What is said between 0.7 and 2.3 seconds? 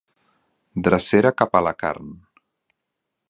Drecera cap a la carn.